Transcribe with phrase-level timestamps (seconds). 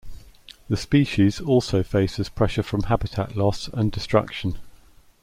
[0.67, 4.57] The species also faces pressure from habitat loss and destruction.